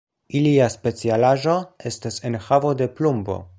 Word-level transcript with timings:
Ilia 0.37 0.69
specialaĵo 0.75 1.55
estas 1.91 2.19
enhavo 2.31 2.75
de 2.83 2.91
plumbo. 2.97 3.41